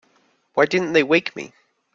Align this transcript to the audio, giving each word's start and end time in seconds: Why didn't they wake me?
Why 0.55 0.65
didn't 0.65 0.93
they 0.93 1.03
wake 1.03 1.35
me? 1.35 1.53